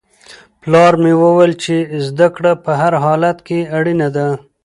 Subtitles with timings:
[0.61, 1.75] پلار مې وویل چې
[2.07, 4.27] زده کړه په هر حالت کې اړینه ده.